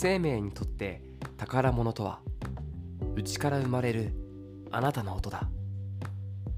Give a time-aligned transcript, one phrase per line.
[0.00, 1.02] 生命にとって
[1.38, 2.20] 宝物とは
[3.16, 4.12] 内から生まれる
[4.70, 5.48] あなたの音だ。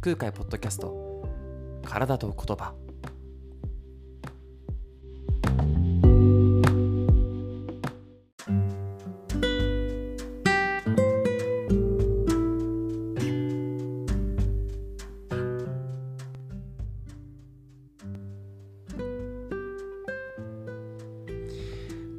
[0.03, 1.25] 空海ポッドキャスト
[1.83, 2.75] 体と言葉。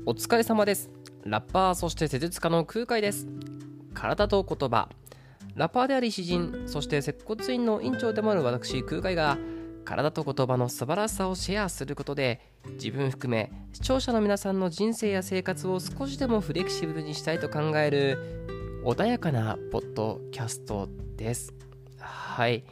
[0.07, 1.00] お疲れ様です。
[1.23, 3.27] ラッパーそして施術家の空海です。
[3.93, 4.89] 体と言葉。
[5.55, 6.63] ラッパーであり詩人。
[6.66, 9.38] そして接骨院の院長でもある私空海が
[9.85, 12.39] 体と言葉の素晴らしさをシェアすることで
[12.73, 21.53] 自分含め視聴者の皆さんの人生や生活を少しでもフレキシブルにしたいと考える穏やかなポッドキャストです。
[21.99, 22.63] はい。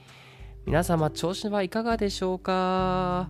[0.65, 3.29] 皆様調子はいかがでしょうか？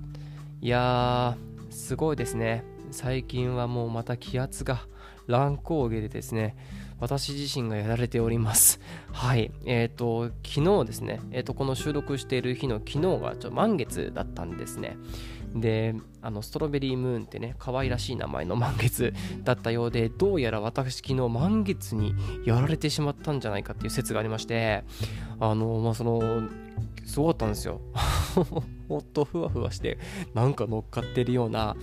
[0.61, 2.63] いやーすごいですね。
[2.91, 4.81] 最近はもうまた気圧が
[5.29, 6.55] 乱高下でですね
[6.99, 8.79] 私自身がやられております。
[9.13, 9.51] はい。
[9.65, 14.97] えっ、ー、と、昨日ですね、えっ、ー、と、この収録している日の昨日がちょ満月だったんですね。
[15.55, 19.13] で、あの、ストロベリームーンってね、可愛らしい名前の満月
[19.43, 22.13] だったようで、どうやら私昨日満月に
[22.45, 24.83] やられてしまったんじゃないかっていう説がありまして、
[25.39, 26.49] あの、まあ、その、
[27.05, 27.79] すごかったんですよ。
[28.89, 29.97] ほっとふわふわして、
[30.33, 31.77] なんか乗っかってるような、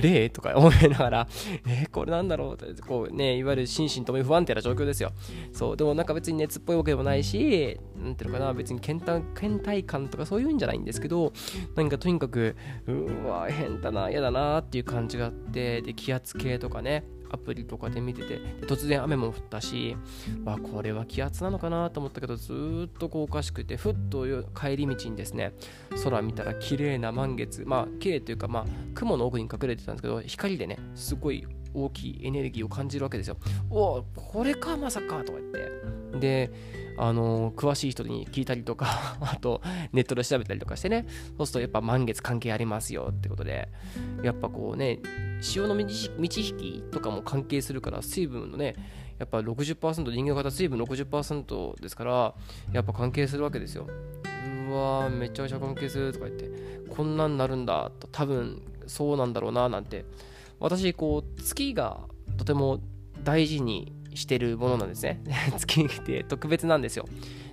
[0.00, 1.28] 霊とか思いながら、
[1.66, 2.62] えー、これなんだろう？
[2.62, 5.12] って、こうね、いわゆる心身ともに不安定な状況ですよ。
[5.52, 11.32] そう、でもなんか別に熱っぽいわけでもないし、なんていうのかな、別に倦怠倦怠感とかそういうんじゃないんですけど、
[11.74, 19.96] 何かとにかく、うわ、変だな、嫌だなっていう感じがあって、で、気圧計とかね、アプリとかで見てて突然雨も降ったし、
[20.44, 24.26] まあ、これは気圧なのかなと思ったけどずっとこうおかしくてふっと
[24.58, 25.52] 帰り道にですね
[26.04, 33.36] 空見たら綺麗な満月まあ綺麗というかまあ雲の奥に隠れてたんですけど光でねすごい大きいエネルギーを感じるわけですよ。
[33.68, 35.52] おお、これか、まさかとか言っ
[36.12, 36.18] て。
[36.18, 36.50] で、
[36.98, 39.60] あの詳しい人に聞いたりとか あと
[39.92, 43.68] ネットで調べたりとかしてね、そうするとやっぱ満月関係ありますよってことで、
[44.22, 45.00] やっぱこうね、
[45.40, 48.74] 潮の満ち引きとかも関係するから、水分のね、
[49.18, 52.34] やっぱ60%、人間型水分60%ですから、
[52.72, 53.86] やっぱ関係するわけですよ。
[54.68, 56.50] うわー、めちゃめちゃ関係するとか言って、
[56.88, 60.04] こんなんなるんだと、多分そうなんだろうななんて
[60.58, 62.00] 私こう月が
[62.36, 62.80] とても
[63.24, 65.22] 大事にしてるものなんですね。
[65.56, 67.06] 月って特別なんですよ。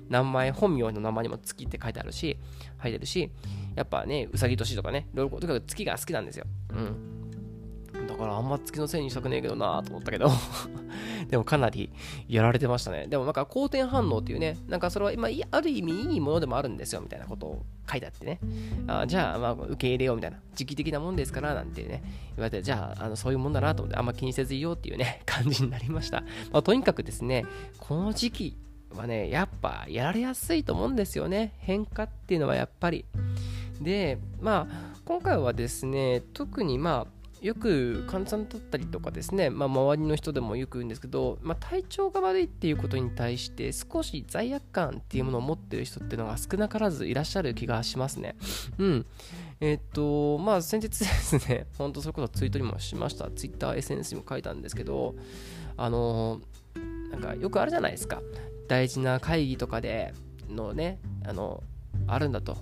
[0.10, 2.38] 名前本名の名前にも月って書いてあるし
[2.82, 3.32] 書いてるし
[3.76, 6.46] やっぱねうさぎ年とかねとにかく月が好きなんですよ。
[6.70, 8.08] うん。
[8.08, 10.30] だからあんま月のせいにしたくねえけどなと思ったけど。
[11.30, 11.92] でもかなり
[12.28, 13.08] やられてましたね。
[13.08, 18.40] でもなんか好転反応っていうね、なんかそれは今ある意味いいものでもあるんですよみたいなことを書いてあってね。
[18.88, 20.40] あじゃあまあ受け入れようみたいな。
[20.56, 22.04] 時期的なもんですからなんてね、
[22.36, 26.22] 言われて、じゃああのそういうもんだなと思ってあんま気にせずいようっていうね、 感じになりました。
[26.52, 27.46] まあ、とにかくですね、
[27.80, 28.58] この時期
[28.96, 31.54] はね、やっぱやられやすいと思うんですよね。
[31.60, 33.06] 変化っていうのはやっぱり。
[33.82, 48.38] で、まあ今回はですね、特にまあよく患者さんだったりとかですね、まあ、周りの人でもよく言うんですけど、まあ、体調が悪いっていうことに対して少し罪悪感っていうものを持ってる人っていうのが少なからずいらっしゃる気がしますね。
[48.78, 49.06] うん。
[49.60, 55.16] えっ、と、まあ先日ですね、 本当それこそツイートにもしました、ツイッター SNS にも書いたんですけど、
[55.76, 56.40] あの
[57.12, 58.22] なんかよくあるじゃないですか。
[58.70, 60.14] 大事な会議とかで
[60.50, 61.62] のね、あの、
[62.08, 62.58] あるんだと。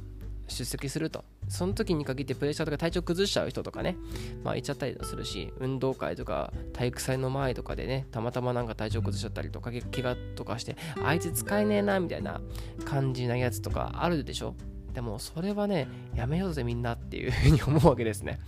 [0.48, 1.24] 出席すると。
[1.48, 3.98] その時に限ってプレッシャーとか体調崩しちゃう人とかね、
[4.44, 12.42] まあ言っちゃったりするし、運動会とか体育祭の前とかでね、たまたまなんか体調崩しちゃったりとか、怪我とかして、あいつ使えねえな、みたいな
[12.86, 14.56] 感じなやつとかあるでしょ？
[14.94, 18.40] でもそれはね、やめようぜみんなっていうふうに思うわけですね。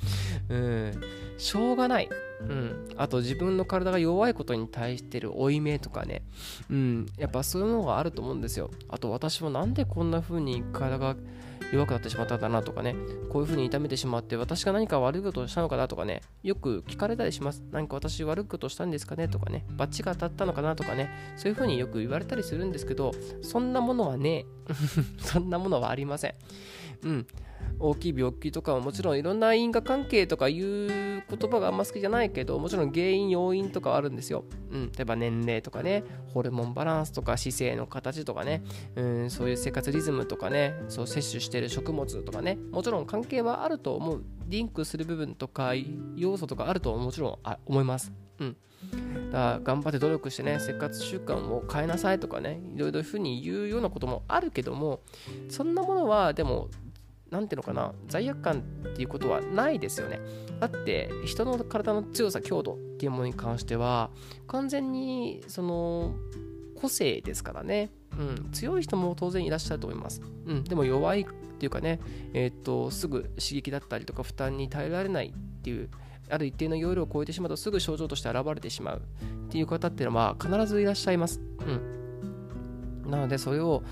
[0.50, 1.02] うん。
[1.38, 2.10] しょうがない。
[2.42, 2.90] うん。
[2.98, 6.22] あと自分の体が弱いことに対してる負い目とかね。
[6.70, 7.06] うん。
[7.18, 8.72] やっぱそういうのがあると思うんですよ。
[8.90, 11.16] あと私もなんでこんな風に体が
[11.74, 12.96] 弱くなってしまったんだなとかね、
[13.30, 17.64] こういうふうに痛めてしまって、私が何か悪いことをしたのかなとかね、よく聞かれたりします。
[17.72, 23.12] 何か私悪いことをしたんですかねとかね、バッチが当たったのかなとかね、そういうふうによく言われたりするんですけど、
[23.42, 24.46] そんなものはね、
[25.20, 26.34] そんなものはありません。
[27.04, 27.28] うん。
[27.80, 36.04] 大きい病気とかはもちろんいろんな因果関係とかいう言葉があんま好きじゃないけどもちろん原因要因とかはあるんですよ、うん、例えば年齢とかね。
[36.34, 38.64] ホルモンバランスとか姿勢の形とかね、
[38.96, 40.76] うん、そういう生活リズムとかね。
[40.88, 42.58] そう摂取してる食物とかね。
[42.72, 44.24] もちろん関係はあると思う。
[44.48, 45.74] リンクする部分とか
[46.16, 48.12] 要素とかあるともちろんあ思います、
[48.44, 55.02] うん、だから頑張って努力してね生活習慣を変えなさいとかねいろいろふうに言うようなこともあるけども
[55.50, 56.70] そんなものはでも
[57.34, 58.62] なんていうのかな、罪悪感っ
[58.96, 60.20] ていうことはないですよね。
[60.60, 64.12] だって、人の体の強さ、強度っていうものに関しては、
[64.46, 66.14] 完全に、その、
[66.76, 67.90] 個性ですからね。
[68.20, 70.22] うん、強い人も当然いらっしゃると思います。
[70.46, 71.26] うん、でも弱いっ
[71.58, 72.00] ていうかね、
[72.34, 75.90] えー、っと、すぐ刺激だったりとか負担に耐えられないっていう、
[76.34, 79.02] ある一定の容量を超えてしまうとすぐ症状として現れてしまうっ
[79.50, 81.40] ていう方っていうのは必ずいらっしゃいます。
[81.60, 83.10] うん。
[83.10, 83.84] なので、それを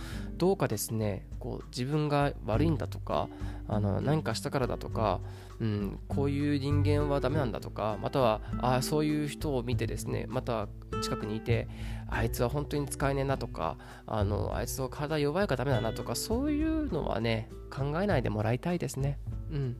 [0.41, 3.29] どうかですねこう自分が悪いんだとか
[3.67, 5.19] あの何かしたからだとか、
[5.59, 10.67] うん、こういう人間はダメなんだとかまたはあそういう人を見てですねまた
[11.03, 11.67] 近くにいて
[12.09, 13.77] あいつは本当に使えねえなとか
[14.07, 19.19] あのあいつは体弱いからダメだなとかそういうのはね考えないでもらいたいですね
[19.51, 19.77] うん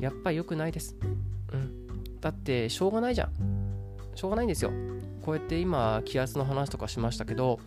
[0.00, 0.96] やっぱり良くないです
[2.20, 3.32] だってしょうがないじゃん。
[4.14, 4.70] しょうがないんですよ。
[5.22, 7.60] こうやって今気圧の話とかしましたけど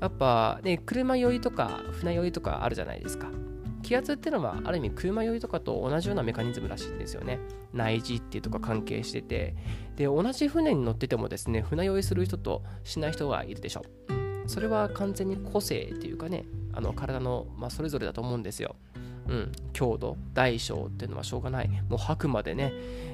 [0.00, 3.28] やっぱね車酔いとか船酔いとかあるじゃないですか。
[3.82, 7.38] 気圧ってのはある意味車酔いとかと同じようなメカニズムらしいんですよね。
[7.74, 9.54] 内耳っていうとか関係してて。
[9.96, 13.82] で同じ船に乗っててもですね船酔いする人としない人がいるでしょ。
[14.46, 18.76] それは完全に個性っていうかねあの体の、まあ、それぞれだと思うんですよ。
[19.28, 21.68] うん、強度、大小っていうのはしょうがない。
[21.88, 22.72] もう吐くまでね、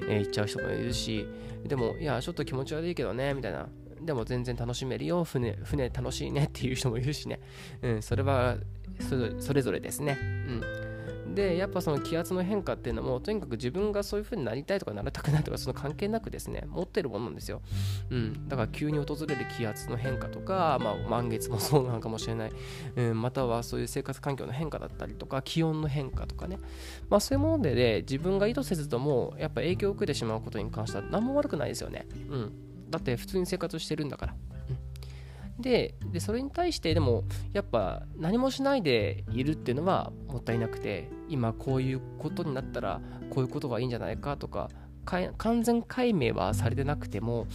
[0.09, 1.27] えー、行っちゃう人もいるし、
[1.65, 3.69] でも、いや、ちょっと気持ち悪いけどね、みたいな。
[4.01, 7.41] でも全然楽しめるよ、船、船楽しいねっていう人もいるしね。
[7.83, 8.57] うん、それは
[9.39, 10.19] それぞれですね。
[10.21, 10.63] うん。
[11.35, 17.63] でやっぱその気圧の変化っていうのもとにかく自分がそういう風になりたいとかなりたくないとかその関係なくですね持ってるものなんですよ、
[18.11, 22.53] うん、だから急に訪れる気圧の変化とか、まあ、満月もそうなのかもしれない、
[22.97, 26.59] うん、またはそういう生活環境の変化だったりとか気温の変化とかね、
[27.09, 32.53] まあ、そういうもので、ね、自分が意図せずともやっぱ影響を受けてしまうことに関しては何も悪くないですよね、うん、
[32.91, 34.35] だって普通に生活してるんだから。
[35.61, 44.69] ででそれに対してでもやっぱ何もしないでいるっていうのはもったいなくて今こういうことになったらこういうことがいいんじゃないかとか
[45.39, 47.47] 完全解明はされてなくても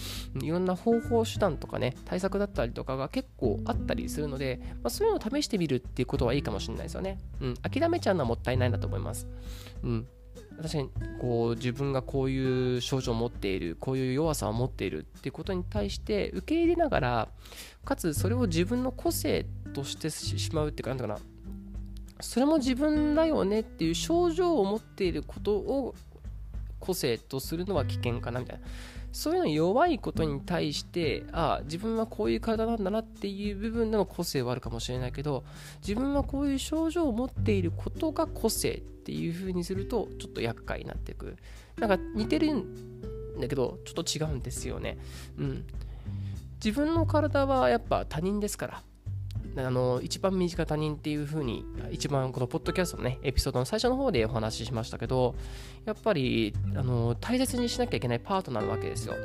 [0.41, 9.27] いろんな方法手段とかね対策だったりとかが結構あったりするので、まあ、そういうのを試してみるっていうことはいいかもしれないですよね、うん、諦めちゃうのはもったいないなと思います、
[9.83, 10.07] うん、
[10.57, 17.27] 確かにこう自分がこういう症状を持っているこういう弱さを持っているっていうことに対して受け入れながら
[17.83, 21.19] かつそれを自分の個性としてしまうっていうかなんだかな
[22.21, 25.95] それも自分だよねっていう症状を持っていることを
[26.79, 28.65] 個性とするのは危険かなみたいな。
[29.15, 35.45] そういうの弱いことに対してああ自分はこういう体なんだなっていう部分での個性はあるかもしれないけど
[35.81, 41.37] 自分はこういう症状を持っていることが個性っていう風にするとちょっと厄介になっていく。
[41.77, 44.97] なんか似てるんだけどちょっと違うんですよね。
[45.37, 45.65] うん。
[46.63, 48.83] 自分の体はやっぱ他人ですから。
[49.57, 55.35] あの一番身近他人っていう風に一番このポッドキャストのねエピソードの最初の方でお話ししましたけど
[55.85, 59.15] やっぱりあの大切にしなきゃいけないパートナーなわけですよ、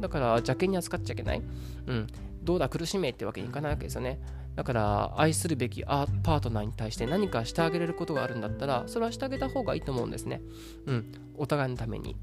[0.00, 1.42] だから邪険に扱っちゃいけない、
[1.86, 2.06] うん、
[2.42, 4.20] どうだ苦しめってわけにいかないわけですよね。
[4.54, 10.40] だから愛するべきパートナーに対して何かしてあげれることがあるんだったらそれはしてあげた方がいいと思うんですね。
[10.86, 11.12] うん。
[11.36, 12.16] お互いのために。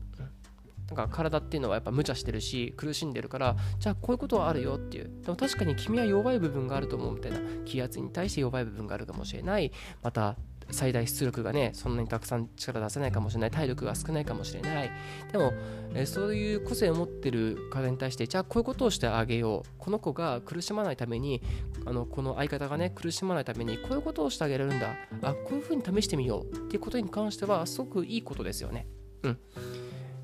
[0.88, 5.12] なんか体っていうのはやっぱ無茶してるし苦しんでるからじゃあこういうことはあるよっていう。
[5.24, 7.40] でも確かに君は弱い部分があると思うみたいな。
[7.66, 9.72] 気圧に対して弱い部分があるかもしれない。
[10.04, 10.38] また
[10.72, 13.52] 最大出力がねそんなにたくさん力出せないかもしれない。
[13.52, 14.92] 体力が少ないかもしれない。
[15.32, 15.54] でも、
[15.94, 19.70] えそういう個性を持ってる方に対してじゃあこういうことをしてあげよう。
[19.77, 21.42] この子が苦しまないために
[21.86, 24.96] あのこの相方がね苦しまないためにこういうことをしてあげれるんだ。
[25.22, 26.56] あこういうふうに試してみよう。
[26.56, 28.88] っていうことに関してはすごくいいことですよね。
[29.24, 29.39] うん。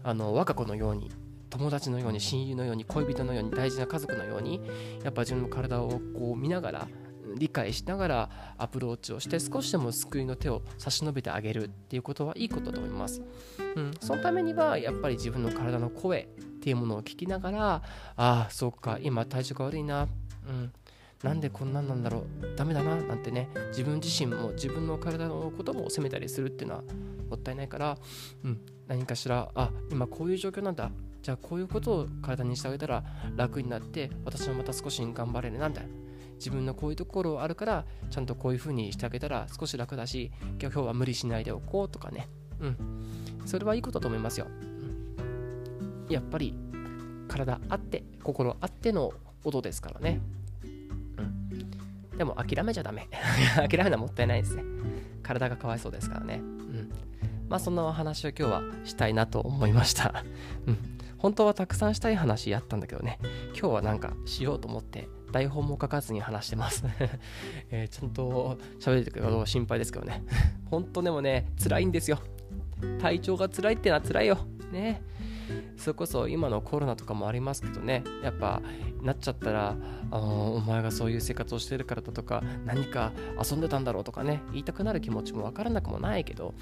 [0.04, 1.12] あの我が子のように
[1.50, 4.62] 友達のように親友のように恋人のように大事な家族のように
[5.04, 6.88] やっぱ自分の体をこう見ながら
[7.38, 13.22] 理解しながらアプローチをして少しでも救いの手を差し伸べてあげるっていうことはいいことだと思います。
[13.76, 17.82] うん、そのためにはやっぱり自分の体の声っていうものを聞きながらあ
[18.16, 20.08] あそうか今体調が悪いな、
[20.48, 20.72] うん、
[21.24, 22.56] なんでこんなんなんだろう。
[22.56, 22.96] ダメだな。
[22.96, 26.84] なんてね自分自身も自分の体のことも責めたりするっていうのは
[27.32, 27.98] もったいないから、
[28.44, 33.04] うん、何かしらあ今こういう状況なんだじゃあこういうことを体にしてあげたら
[33.36, 35.82] 楽になって私もまた少し頑張れるなんだ
[36.36, 42.28] 自分のこういうところあるからちゃんとこういう風にしてあげたら少し楽だし今日は無理しないでおこうとかね
[42.60, 42.78] うん
[43.46, 46.56] それはいいことだと思いますよ、うん、やっぱり
[47.28, 50.20] 体あって心あっての音ですからね
[50.64, 50.68] う
[51.22, 51.42] ん
[52.22, 53.08] でも諦めちゃダメ。
[53.58, 54.64] 諦めるのはもったいないですね。
[55.24, 56.36] 体がかわいそうですからね。
[56.36, 56.92] うん。
[57.52, 60.24] まあそんなお話を今日はしたいなと思いました。
[60.68, 60.78] うん。
[61.18, 66.86] 本当はたくさんしたい話やったんだけどね、今日はなんかしようと思って台本も書かずに話してます、
[67.70, 70.24] えー、ちゃんと喋れてくるかど心配ですけどね。
[70.72, 72.20] 本当でもね辛いんですよ。
[73.02, 74.38] 体調が辛いってのは辛いよ。
[74.72, 75.02] ね
[75.78, 78.62] それこそ今のコロナとかもありますけどねやっぱ
[79.02, 79.76] なっちゃったら
[80.12, 83.12] あのお前がそういう生活をしてるからだとか何か
[83.44, 86.54] 遊んでたんだろうとかね言いたくなる気持ちも分からなくもないけど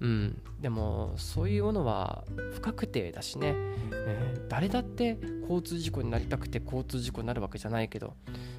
[0.00, 3.54] うんでもそういうものは不確定だしね、
[3.92, 8.14] えー、誰だって交通事故になりたくて交通事故になるわけじゃないけど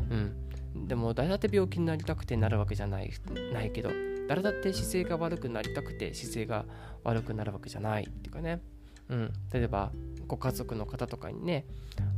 [0.10, 3.12] うんでも誰だって病気になりたくてなるわけじゃない
[3.54, 3.90] ないけど
[4.28, 6.66] 誰だって姿勢が悪くなりたくて姿勢が
[7.04, 8.62] 悪くなるわけじゃないっていうかね。
[9.10, 9.92] うん、例えば
[10.28, 11.66] ご家族の方とかにね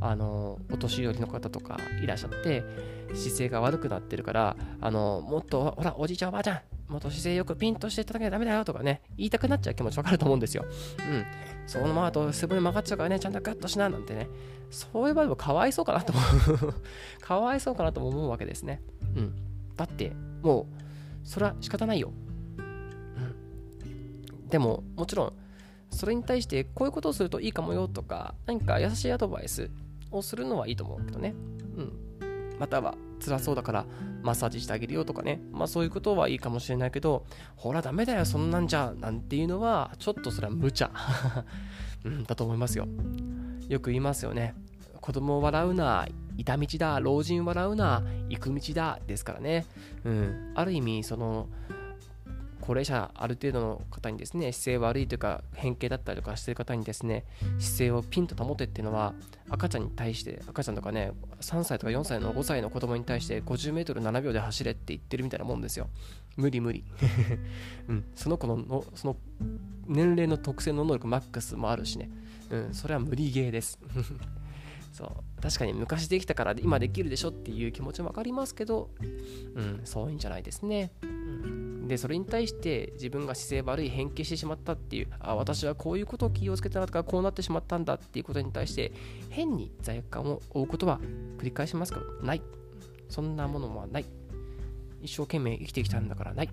[0.00, 2.64] あのお年寄りの方とかいらっしゃって
[3.14, 10.64] 姿勢が悪くなってるからあのもっとほらおじいちゃんおばあちゃんもっと姿勢よくピンとしていただけなダメだよとかね言いたくなっちゃう気持ちわかると思うんですよ。
[10.98, 11.24] うん。
[11.66, 14.28] そのままと背骨曲がっちゃうからねちゃんとガッとしななんてね
[14.70, 16.20] そういう場合もかわいそうかなと思
[16.68, 16.74] う
[17.22, 18.82] かわいそうかなとも思うわけですね。
[19.14, 19.36] うん。
[19.76, 20.66] だってもう
[21.22, 22.12] それは仕方ないよ。
[22.58, 24.48] うん。
[24.48, 25.32] でももちろん
[25.90, 29.70] それに対してこういうことをするといいかもよとか何か優しいアドバイス
[30.10, 31.34] をするのはいいと思うけどね。
[31.76, 31.92] うん。
[32.58, 33.86] または辛そうだから
[34.22, 35.40] マッサージしてあげるよとかね。
[35.52, 37.24] まあそういうことはいいかもしれないけど、
[37.56, 40.90] ほらダメだよ、そんなんじゃ、なんていうのは、ちょっとそれは無茶、
[42.04, 42.86] うん、だと思いますよ。
[43.68, 44.54] よく言いますよね。
[45.00, 46.06] 子供を笑うな、
[46.36, 49.64] 痛道だ、老人笑うな、行く道だ、ですからね。
[50.04, 50.52] うん。
[50.54, 51.48] ある意味、その、
[52.70, 57.24] 高齢者ある程度の方にですね姿勢悪いというか変形だったりとかしてる方にですね
[57.58, 59.12] 姿勢をピンと保てっていうのは
[59.48, 61.10] 赤ちゃんに対して赤ちゃんとかね
[61.40, 65.88] 3歳とか4歳の5歳の子供に対して 50m7 秒で走れって言ってるみたいなもんですよ。
[66.36, 66.84] 無理無理、
[67.88, 69.16] うん、その子ののその
[69.88, 72.08] 年齢の特性の能力マックスもあるしね、
[72.50, 73.80] うん、それは無理ゲーです。
[74.94, 75.42] そう。
[75.42, 78.90] 確かに昔できたから今できるでしょっていう気持ちも分かりますけど、
[79.56, 88.92] うん、そういうんじゃないですね、うんでそれに対して自分が姿勢悪い変形してしまったっていうあ私はこういうことを気をつけたかこうなってしまったんだっていうことに対して
[89.28, 91.00] 変に罪悪感を負うことは
[91.38, 92.42] 繰り返しますかない。
[93.08, 94.04] そんなものはない。
[95.02, 96.50] 一生懸命生きてきたんだからない。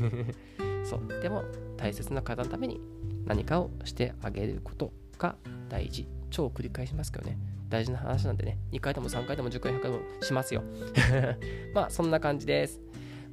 [0.82, 1.20] そう。
[1.20, 1.44] でも
[1.76, 2.80] 大切な方のために
[3.26, 5.36] 何かをしてあげることが
[5.68, 6.08] 大事。
[6.30, 7.38] 超繰り返しますけどね。
[7.68, 8.56] 大事な話なんでね。
[8.72, 10.62] 2回でも3回でも10回100回でもしますよ。
[11.74, 12.80] まあそんな感じです。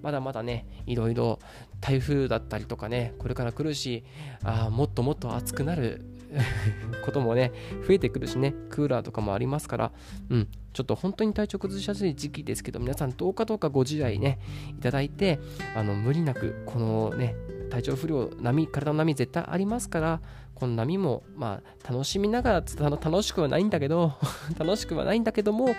[0.01, 1.39] まだまだね、いろいろ
[1.79, 4.03] 台風だったりとかね、これから来るし、
[4.43, 6.05] あもっともっと暑くなる
[7.05, 7.51] こともね、
[7.87, 9.91] 増えてくるしね、クーラーとかもありますから、
[10.29, 14.39] うん、ちょっと本当に体調崩しやすい時期ですけど、皆さんどうかどうかご自愛ね、
[14.69, 15.39] いただいて、
[15.75, 17.35] あの無理なく、このね、
[17.69, 20.21] 体調不良、波、体の波絶対ありますから、
[20.61, 22.63] この波も、まあ、楽しみながら
[23.03, 24.13] 楽しくはないんだけど
[24.59, 25.69] 楽しくはないんだけども、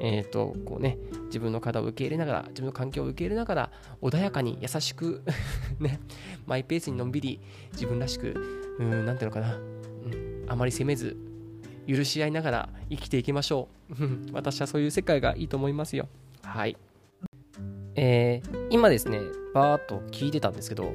[0.00, 5.22] えっ、ー、と、こうね、自分の体を受け入れながら、自分の環境を受け入れながら、穏やかに優しく
[5.78, 6.00] ね、
[6.46, 7.38] マイペースにのんびり、
[7.72, 8.34] 自分らしく、
[8.78, 11.18] うん、なんていうのかな、うん、あまり責めず、
[11.86, 13.94] 許し合いながら生きていきましょう。
[14.32, 16.08] 私はそういう世界がいいと思いますよ。
[16.40, 16.78] はい。
[17.94, 19.20] えー、今ですね、
[19.52, 20.94] バーっと聞いてたんですけど、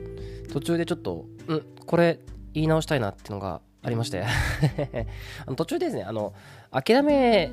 [0.51, 2.17] 途中でちょっと、うん、これ
[2.53, 4.23] 言い直したいなっていうのがありまして
[5.45, 6.33] あの途中でですね、あの、
[6.71, 7.51] 諦め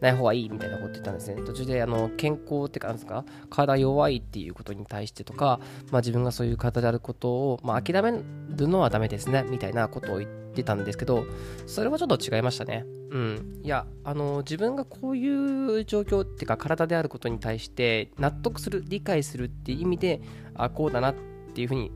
[0.00, 1.42] ない方がいいみたいなこと言ったんですね。
[1.42, 11.24] 途中であの健康ってか、なんですか、体弱いっていうことに対してとか、まあ、自分がそういう体であることを、まあ、諦めるのはダメですね、みたいなことを言ってたんですけど、
[11.66, 12.84] それはちょっと違いましたね。
[13.10, 13.60] うん。
[13.64, 15.28] いや、あの、自分がこうい
[15.80, 20.20] う状況っていうか、体であることに対して納得する、理解するっていう意味で、
[20.54, 21.14] あ、こうだなっ
[21.54, 21.90] ていうふうに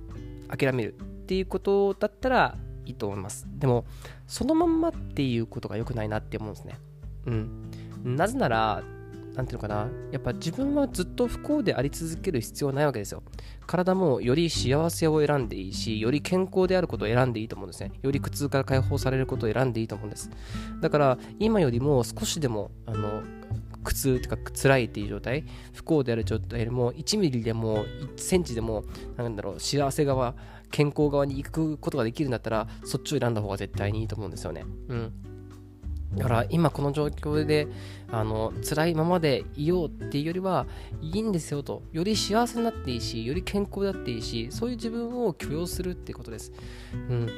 [0.48, 3.46] 諦めるっていうことだったらいいと思います。
[3.58, 3.84] でも、
[4.26, 6.78] そのまんまっていうことが良くないなって思うんですね。
[7.26, 7.70] うん。
[8.16, 8.82] なぜなら、
[9.34, 13.22] なんていうのかな、やっぱ自分はずっと不幸であり続ける必要はないわけですよ。
[13.66, 17.92] 体もより幸せを選んでいいし、より健康であることを選んでいいと思うんですね。
[18.02, 20.28] より苦痛から解放されることを選んでいいと思うんです。
[20.80, 23.22] だから、今よりも少しでも、あの、
[23.82, 28.84] 苦痛というか辛いっていう状態不幸である状態よりも1ミリでも1センチでも
[29.16, 30.34] なんだろう幸せ側
[30.72, 34.64] 健康側に行くことができるんだったらそっちを選んだ方が絶対にいいと思うんですよね。
[34.88, 35.12] うん。
[36.16, 37.68] だから今この状況で
[38.10, 40.66] あの辛いままでいようっていうよりは
[41.00, 41.82] いいんですよと。
[41.92, 46.52] より幸せになっていいしより健康だっていいしそういう自分を許容するっていうことです、
[46.92, 47.32] うん、だ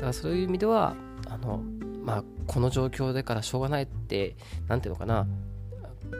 [0.00, 0.94] からそういう意味では
[1.28, 1.60] あの
[2.04, 4.36] まあこの状況だからしょうがないって
[4.68, 5.26] 何ていうのかな。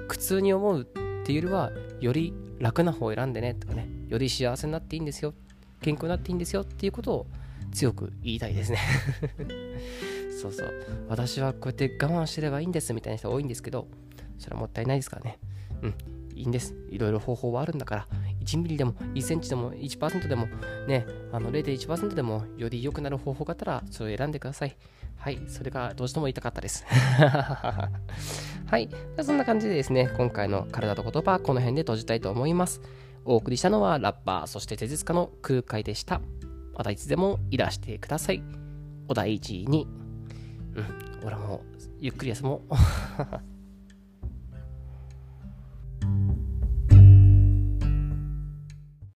[0.08, 0.84] 苦痛に思うっ
[1.24, 3.88] ていうよりはより楽な方を選んでねとかね。
[4.08, 5.34] より幸せになっていいんですよ。
[5.80, 7.26] 健康になっていいんですよっていうことを
[7.72, 8.78] 強く言いたいですね
[10.40, 10.72] そうそう
[11.08, 13.87] 私はこうやって我慢してればいいんですみたいな人多いんですけど
[14.40, 15.38] それはもったいないですからね。
[15.82, 15.94] うん、
[16.34, 16.75] いいんです。
[16.88, 18.06] いろいろ方法はあるんだから、
[18.42, 20.49] 1ミリでも1センチでも1%でも
[20.88, 24.76] ね、あの0.1%でもより良くなる方法があったら、それを選んでください。
[25.18, 26.84] はい、それがどうしても言いたかったです。
[26.88, 27.90] は
[28.78, 32.80] い、じゃそんな感じでですね、今回の体と言葉はこの辺で閉じたいと思います。
[33.24, 36.20] お送りしたのはラッパー、そして手術家の空海でした。
[36.74, 38.42] またいつでもいらしてください。
[39.08, 39.86] お大事に。
[40.74, 41.62] うん、俺も
[41.98, 42.74] ゆっくり休もう。